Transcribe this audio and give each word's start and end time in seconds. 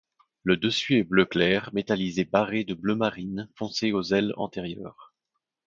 Le 0.41 0.57
dessus 0.57 0.97
est 0.97 1.03
bleu 1.03 1.25
clair 1.25 1.69
métallisé 1.73 2.25
barré 2.25 2.63
de 2.63 2.73
bleu 2.73 2.95
marine 2.95 3.47
foncé 3.55 3.91
aux 3.91 4.01
ailes 4.15 4.33
antérieures. 4.35 5.13